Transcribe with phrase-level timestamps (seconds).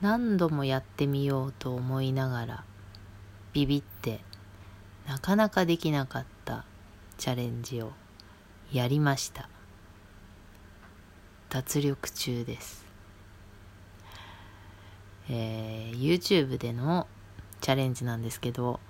[0.00, 2.64] 何度もやってみようと思いながら
[3.52, 4.20] ビビって
[5.06, 6.64] なかなかできなかった
[7.16, 7.92] チャレンジを
[8.72, 9.48] やりました
[11.48, 12.86] 脱力中です
[15.30, 17.06] えー、YouTube での
[17.60, 18.80] チャレンジなんですけど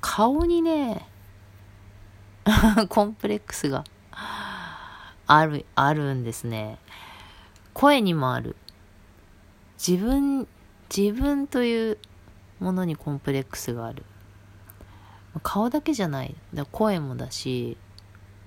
[0.00, 1.06] 顔にね
[2.88, 3.84] コンプレックスが
[5.26, 6.78] ある、あるんですね。
[7.72, 8.56] 声にもある。
[9.84, 10.46] 自分、
[10.96, 11.98] 自分という
[12.60, 14.04] ものにコンプレックスがある。
[15.42, 16.36] 顔だけじゃない。
[16.54, 17.76] だ声もだし、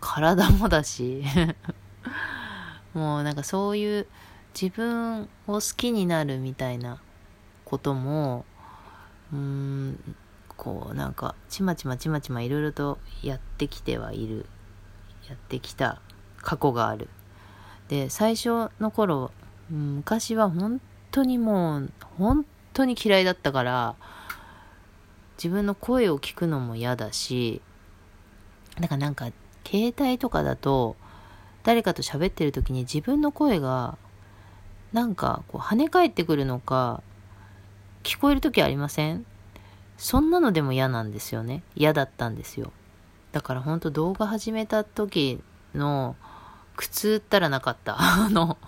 [0.00, 1.22] 体もだし。
[2.94, 4.08] もうなんかそういう
[4.60, 7.00] 自分を好きになるみたいな
[7.64, 8.44] ことも、
[9.32, 10.16] うん、
[10.56, 14.46] こうなんかちまちまちまちまいろいろとやってきてはいる。
[15.28, 16.00] やってきた
[16.38, 17.08] 過去がある。
[17.86, 19.30] で、最初の頃、
[19.68, 20.80] 昔は本
[21.10, 23.94] 当にもう、本当に嫌いだったから、
[25.36, 27.60] 自分の声を聞くのも嫌だし、
[28.78, 29.30] だからなんか、
[29.66, 30.96] 携帯とかだと、
[31.62, 33.98] 誰かと喋ってる時に自分の声が、
[34.92, 37.02] なんかこう跳ね返ってくるのか、
[38.02, 39.26] 聞こえる時ありません？
[39.98, 41.62] そんなのでも嫌なんですよね。
[41.76, 42.72] 嫌だったんですよ。
[43.32, 45.40] だからほんと動画始めた時
[45.74, 46.16] の
[46.76, 47.96] 苦痛ったらなかった。
[47.98, 48.58] あの、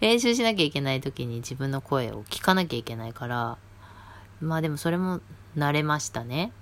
[0.00, 3.58] 練習しなきゃいけない時に自分の声を聞かなきゃいけないから、
[4.40, 5.20] まあでもそれも
[5.56, 6.52] 慣れましたね。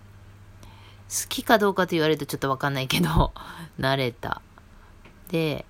[1.08, 3.32] 好きかどうかと言われるとちょっとわかんないけど、
[3.78, 4.42] 慣れた。
[5.28, 5.64] で、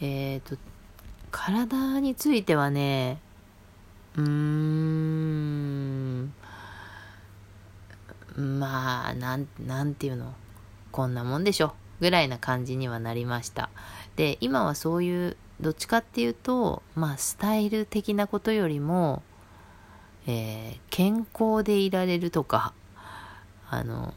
[0.00, 0.56] えっ、ー、と、
[1.30, 3.20] 体についてはね、
[4.16, 6.32] うーん、
[8.36, 10.34] まあ、なん、なんていうの。
[10.92, 11.74] こんなもんでしょ。
[12.00, 13.68] ぐらいな感じにはなりました。
[14.16, 19.22] で、今はそういう、どっちかっていうと、まあ、スタイル的なことよりも、
[20.26, 22.74] えー、健康でいられるとか、
[23.70, 24.14] あの、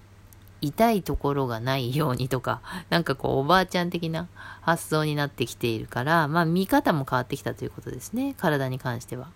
[0.61, 4.27] 痛いところがないようにとか、 なんかこう、おばあちゃん的な
[4.61, 8.35] 発想になってきているから、まあ、見方も変わってきたということですね。
[8.37, 9.29] 体に関しては。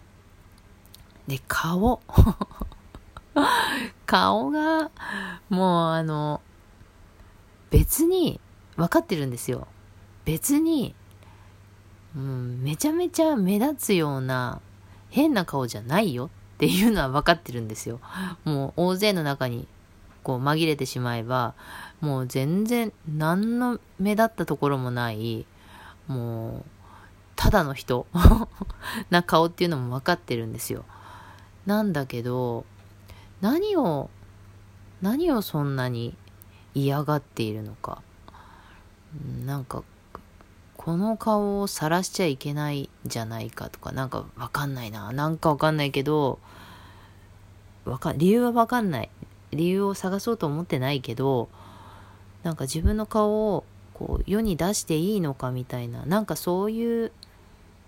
[1.27, 2.01] で、顔。
[4.05, 4.91] 顔が、
[5.49, 6.41] もうあの、
[7.71, 8.39] 別に
[8.75, 9.67] 分かってるんですよ。
[10.25, 10.95] 別に、
[12.15, 14.61] うん、めちゃめちゃ目立つような
[15.09, 17.99] 変な顔じゃないよっていうのは分かってるんですよ。
[18.45, 19.67] もう大勢の中に
[20.23, 21.53] こう紛れてしまえば、
[22.01, 25.45] もう全然何の目立ったところもない、
[26.07, 26.63] もう、
[27.35, 28.07] ただの人
[29.09, 30.85] な顔っていうのも分かってるんですよ。
[31.65, 32.65] なんだけど、
[33.41, 34.09] 何を、
[35.01, 36.15] 何をそんなに
[36.73, 38.01] 嫌がっているのか。
[39.45, 39.83] なんか、
[40.83, 45.13] この顔を晒しちゃいけないんじゃないかとか、なんかわかんないな。
[45.13, 46.39] なんかわかんないけど、
[47.85, 49.09] わか、理由はわかんない。
[49.51, 51.47] 理由を探そうと思ってないけど、
[52.43, 57.13] なんか自分の顔をこう世に出していいのかみたいな、なんかそういう、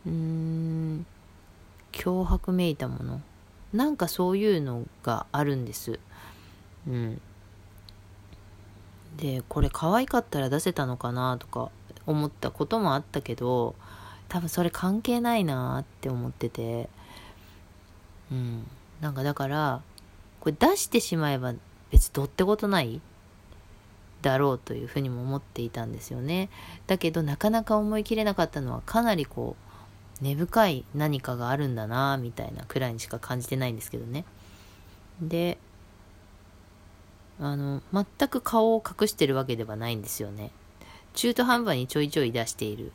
[0.06, 1.06] うーん、
[1.92, 3.22] 脅迫めいたもの。
[3.74, 6.00] なんかそういうのがあるんです。
[6.88, 7.22] うん。
[9.18, 11.72] でこれ可愛かったら出せたのかなとか
[12.08, 13.76] 思ったこともあったけど
[14.30, 16.90] 多分それ関係ないなって思ってて。
[18.32, 18.68] うん。
[19.02, 19.82] なんかだから
[20.40, 21.54] これ出してしまえば
[21.92, 23.02] 別どってことない
[24.22, 26.50] だろうというふうにも思っていたんですよね。
[26.88, 29.56] だけどなかなか思い切れなかったのはかなりこ
[30.22, 34.26] う根深い何かがあるんだなみたいなくらいにしか感じてないんですけどね。
[35.22, 35.58] で
[37.40, 40.52] あの、全く顔を隠してるわけではないんですよね。
[41.16, 42.92] 中途半端にちょいちょい出しているっ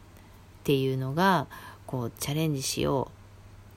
[0.65, 1.47] ていうのが、
[1.87, 3.15] こう、チャレンジしよう、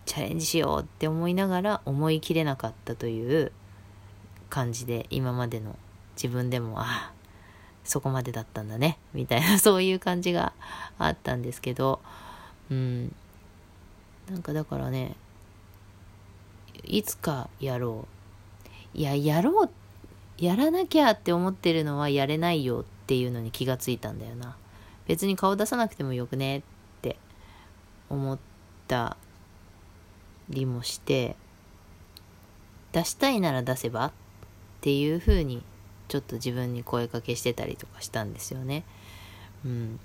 [0.05, 3.51] チャレンジしようって思いながら思い切れなかったという
[4.49, 5.77] 感じで、今までの
[6.15, 7.13] 自分でも、あ、
[7.83, 10.53] そこまでだったんだね、みたいな、 そういう感じが
[10.99, 12.01] あったんですけど、
[12.69, 13.15] うん。
[14.29, 15.15] なんかだからね、
[16.85, 18.07] いつかやろ
[18.95, 18.97] う。
[18.97, 19.69] いや、やろう
[20.37, 24.55] やらなきゃって思ってるのはやれないよっっていうのに気がついたんだよな。
[25.07, 26.61] 別に顔出さなくてもよくねっ
[27.01, 27.17] て
[28.09, 28.39] 思っ
[28.87, 29.17] た
[30.49, 31.35] りもして、
[32.93, 34.11] 出したいなら出せばっ
[34.81, 35.63] ていう風に
[36.07, 38.83] ちょっと自分に声かけしてたりとかしたんですよね。
[39.65, 39.99] うん。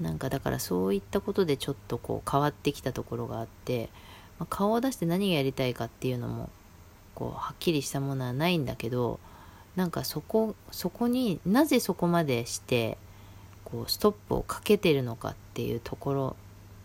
[0.00, 3.88] なんかだからそういったことでちょっとこう変わってきたところがあって、
[4.38, 6.50] まあ、顔を出して何がやりたいかっていうのも
[7.14, 9.20] こうはっきりしたものはないんだけど
[9.76, 12.96] なんかそこそこになぜそこまでして
[13.64, 16.36] こうストップをかけてるのかっていうところ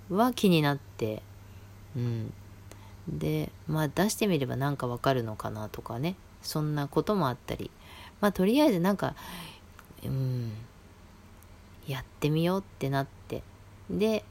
[0.09, 1.21] は気になって
[1.95, 2.33] うん。
[3.07, 6.15] でまあ出してみればなんかわかるのかなとかね。
[6.41, 7.69] そんなこともあったり。
[8.21, 9.15] まあとりあえずなんか
[10.03, 10.51] うん。
[11.87, 13.43] やってみようってなって。
[13.89, 14.23] で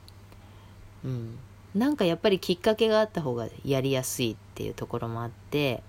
[1.04, 1.38] うん。
[1.74, 5.82] なんかやっぱりきっかけがあった方がやりやすいっていうところもあって。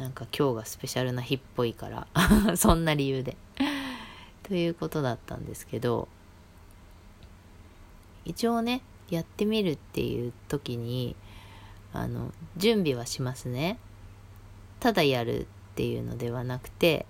[0.00, 2.06] なんか今日がスペシャルな日っぽいから
[2.56, 3.36] そんな理由で。
[4.42, 6.08] ということだったんですけど
[8.24, 8.80] 一応ね
[9.10, 11.14] やってみるっていう時に
[11.92, 13.78] あの準備はしますね。
[14.80, 17.04] ただやるっていうのではなくて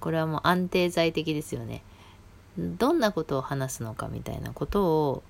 [0.00, 1.82] これはもう安定剤的ですよね。
[2.58, 5.22] どんなことを話すのかみたいなことを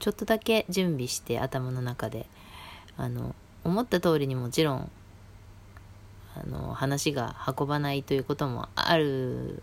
[0.00, 2.26] ちょっとだけ準備して頭の中で
[2.96, 4.90] あの思った通りにもちろん
[6.36, 9.62] あの話が運ばないということもある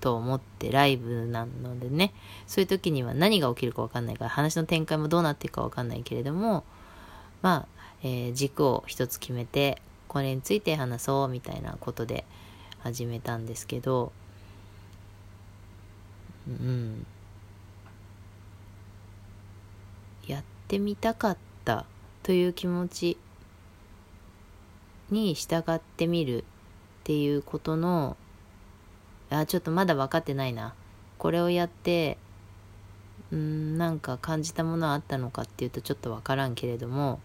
[0.00, 2.12] と思ってライブなのでね。
[2.46, 6.64] そういう時には何が起きるか分かんないから話の展開もどうなっていくか分かんないけれども
[7.42, 7.68] まあ、
[8.02, 12.24] えー、軸を一つ決めてこれについて話そうみたいなことで
[12.80, 14.12] 始めたんですけど
[16.48, 17.06] うん。
[20.26, 21.86] やってみたかった
[22.22, 23.18] という気持ち
[25.10, 26.44] に従ってみるっ
[27.04, 28.16] ていうことの
[29.30, 30.74] あちょっとまだ分かってないな。
[31.18, 32.16] これをやって
[33.32, 37.20] うんなんか感じたものはあったのかっていうとちょっと分からんけれども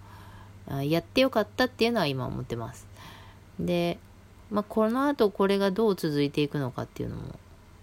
[0.84, 2.88] やってよかったっていうのは今思ってます。
[3.60, 4.00] で、
[4.50, 7.40] まあ、このあとこれがどう続いていくのかっていうのも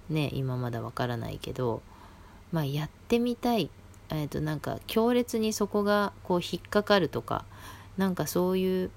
[0.09, 1.83] ね今まだ分からないけど
[2.53, 3.71] まあやってみたい。
[4.13, 7.45] えっ、となんか強烈にそこがこう引っかかるとか
[7.97, 8.91] なんかそういう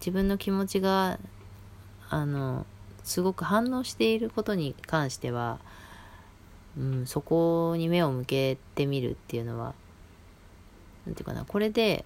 [0.00, 1.18] 自分の気持ちが
[2.08, 2.66] あの
[3.04, 5.58] すごく反応していることに関しては、
[6.78, 9.74] うん、そこに目を向けてみるっていうのは
[11.06, 12.04] 何て言うかなこれで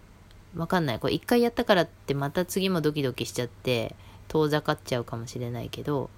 [0.56, 0.98] わかんない。
[0.98, 3.94] これ一回やったからってまた次もドキドキしちゃって
[4.28, 6.10] 遠ざかっちゃうかもしれないけど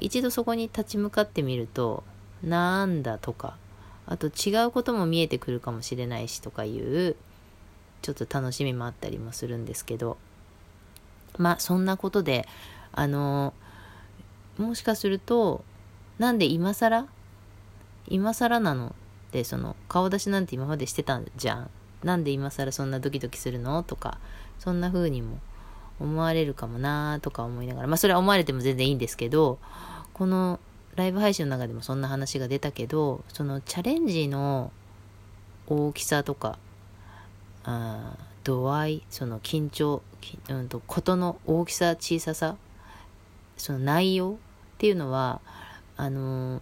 [0.00, 2.02] 一度そこに立ち向かってみると
[2.42, 3.56] なんだとか
[4.06, 7.16] あと違うことも見えてくるかもしれないしとかいう
[8.02, 10.16] ちょっと楽しみもあったりもするんですけど
[11.38, 12.46] まあそんなことで
[12.92, 13.52] あの
[14.58, 15.64] もしかすると
[16.18, 17.06] なんで今更
[18.08, 18.94] 今更なの？
[19.28, 21.70] ってその顔出しなんて今までしてたんじゃん。
[22.04, 23.82] なんで今更そんなドキドキするの？
[23.82, 24.18] とか
[24.58, 25.38] そんな風にも
[25.98, 27.88] 思われるかもなーとか思いながら。
[27.88, 29.58] まあそれは思われても全然いいんですけど
[30.12, 30.60] この
[30.94, 34.70] ライブ配信の中でもそんな話が出たけどそのチャレンジの
[35.66, 36.58] 大きさとか
[37.64, 40.00] あ度合いその緊張、
[40.48, 42.56] うんと、ことの大きさ小ささ
[43.56, 44.34] その内容っ
[44.78, 45.40] ていうのは
[45.96, 46.60] あの、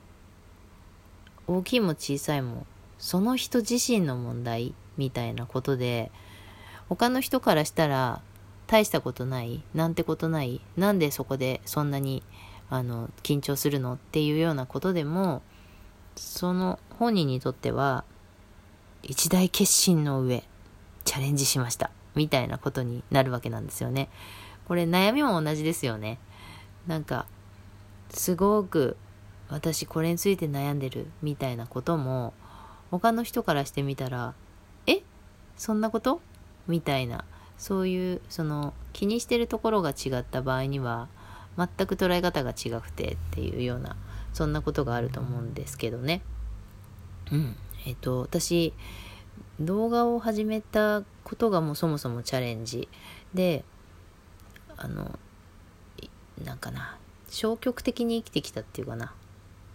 [1.46, 2.66] 大きいも小さいも
[2.98, 6.10] その人自身の問題みたいなことで
[6.88, 8.22] 他の人からしたら
[8.66, 12.22] 大したことないなんてことないなんでそこでそんなに
[12.70, 15.42] あの緊張するのっていうようなことでも
[16.16, 18.04] その本人にとっては
[19.02, 20.44] 一大決心の上
[21.04, 21.90] チャレンジしました。
[22.14, 24.08] みたいなことになるわけなんですよね。
[24.66, 26.18] これ悩みも同じですよね。
[26.86, 27.26] なんか、
[28.10, 28.96] すごく
[29.48, 32.32] 私これについて悩んでるみたいなことも
[32.90, 34.34] 他の人からしてみたら、
[34.86, 35.02] え？
[35.56, 36.20] そんなこと？
[36.66, 37.24] みたいな、
[37.58, 41.08] そういうその気にしてるところが違った場合には
[41.56, 43.96] 全く捉え方が違くてっていうような
[44.32, 46.22] そんなことがあると思うんですけどね。
[47.30, 47.56] うん。
[47.86, 48.72] えっ、と、私、
[49.60, 52.88] 動画を始めたことがもうそもそもチャレンジ。
[53.32, 53.64] で
[54.76, 55.18] あの
[56.44, 56.98] なんかな
[57.30, 59.14] 消極的に生きてきたっていうかな。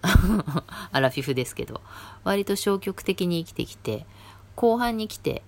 [0.92, 1.82] アラフィフですけど。
[2.24, 4.06] 割と消極的に生きてきて
[4.56, 5.44] 後半に来て、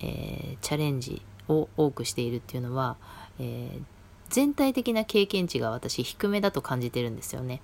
[0.00, 2.96] えー、チャレンジを多くしているっていうのは、
[3.38, 3.82] えー、
[4.28, 7.60] 全体的な経験値が私低めだと感じてるんですよね。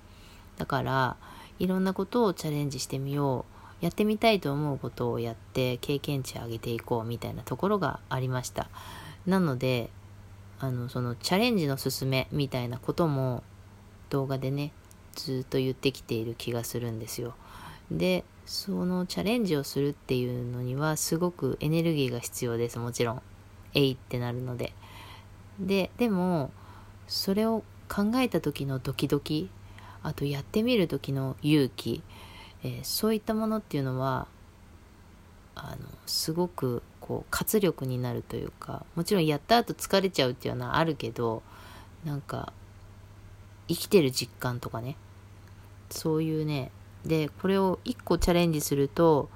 [0.59, 1.17] だから
[1.59, 3.56] いろんなことをチャレンジしてみよう。
[3.81, 8.69] やってみたいと思うことをやって経験値を上げていこうみたいなところがありました。
[9.27, 9.91] なので
[10.59, 13.43] あのそのチャレンジの勧めみたいなことも
[14.09, 14.73] 動画でね
[15.15, 17.35] ずっと言ってきている気がするんですよ。
[17.91, 22.79] でそのチャレンジをするっていうのにはすごくエネルギーが必要です。
[22.79, 23.23] もちろん。
[23.75, 24.73] えいってなるので。
[25.61, 26.51] ででも
[27.07, 29.49] それを考えた時のドキドキ
[30.03, 32.03] あとやってみる時の勇気
[32.63, 34.27] えー、そういったものっていうのは
[35.55, 41.43] あのすごくこう活力になるというかもちろんやった後疲れちゃうっていうのはあるけど
[42.05, 42.53] なんか
[43.69, 44.97] 生きてる実感とかね
[45.91, 46.71] そういうね
[47.05, 49.29] でこれを1個チャレンジすると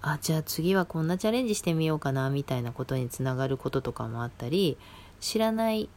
[0.00, 4.78] あじゃあ次はこんなチャレンジしてみようかなみたいなことにつながることとかもあったり
[5.20, 5.88] 知らない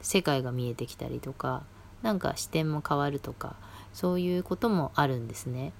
[0.00, 1.62] 世界が見えてきたりとか
[2.04, 3.56] なんか視点も変わるとか
[3.94, 5.72] そういうこともあるんですね。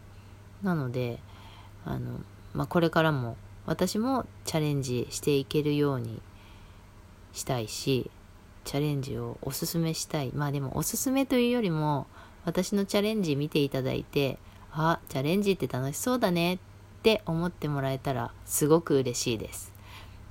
[0.62, 1.20] なので
[1.84, 2.18] あの、
[2.54, 6.22] まあ、これからも私もチャレンジしていけるように
[7.34, 8.10] したいし
[8.64, 10.32] チャレンジをおすすめしたい。
[10.34, 12.06] まあでもおすすめというよりも
[12.46, 14.38] 私のチャレンジ見ていただいて
[14.72, 16.58] あチャレンジって楽しそうだねっ
[17.02, 19.74] て思ってもらえたらすごく嬉しいです。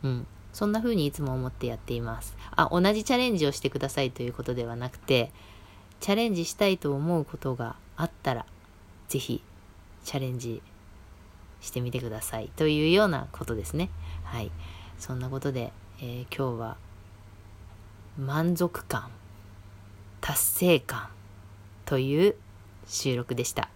[0.01, 0.27] うん。
[0.53, 2.35] そんな風にいつも思ってやっています。
[2.55, 5.31] あ同じチャレンジをしてくださいということではなくて
[6.03, 8.45] チャレンジしたいと思うことがあったら
[9.07, 9.41] 是非
[10.03, 10.61] チャレンジ
[11.61, 13.89] してみてくださいというようなことですね。
[14.25, 14.51] はい。
[14.99, 16.77] そんなことで、えー、今日は
[18.19, 19.11] 満足感
[20.19, 21.07] 達成感
[21.85, 22.35] という
[22.85, 23.69] 収録でした。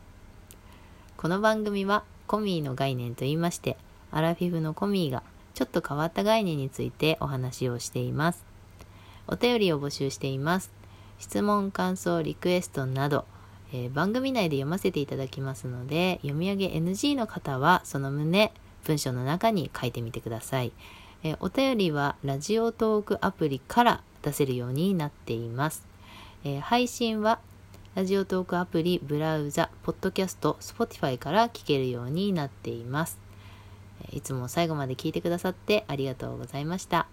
[1.15, 3.77] この番組はコミーの概念と言いまして
[4.11, 8.43] アラフィフのコミーがちょっと変わった概念についてお話をしています。
[9.27, 10.76] お便りを募集しています。
[11.19, 13.25] 質問感想リクエストなど、
[13.73, 18.51] えー、番組内で読ませていただきますので読み上げ NG の方はその旨
[18.85, 20.71] 文章の中に書いてみてください、
[21.23, 25.85] えー、お便りはラジオトークアプリから出せるようになっています。
[26.43, 27.39] えー、配信は
[27.95, 33.17] ラジオトークアプリ、ブラウザ、ポッドキャスト、スポティファイから聞けるようになっています。
[34.11, 37.07] いつも最後まで聞いてくださってありがとうございました。